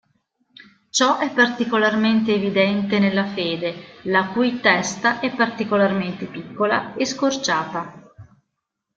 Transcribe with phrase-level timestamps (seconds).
[0.89, 8.11] Ciò è particolarmente evidente nella "Fede", la cui testa è particolarmente piccola e scorciata.